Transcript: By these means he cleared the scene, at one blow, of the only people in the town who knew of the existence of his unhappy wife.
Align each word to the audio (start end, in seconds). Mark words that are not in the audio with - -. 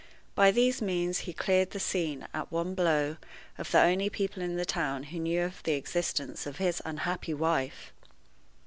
By 0.33 0.49
these 0.49 0.81
means 0.81 1.19
he 1.29 1.31
cleared 1.33 1.69
the 1.69 1.79
scene, 1.79 2.27
at 2.33 2.51
one 2.51 2.73
blow, 2.73 3.17
of 3.59 3.69
the 3.69 3.79
only 3.83 4.09
people 4.09 4.41
in 4.41 4.55
the 4.57 4.65
town 4.65 5.03
who 5.03 5.19
knew 5.19 5.43
of 5.45 5.61
the 5.61 5.73
existence 5.73 6.47
of 6.47 6.57
his 6.57 6.81
unhappy 6.83 7.35
wife. 7.35 7.91